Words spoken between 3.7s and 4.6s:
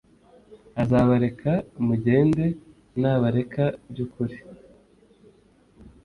by ukuri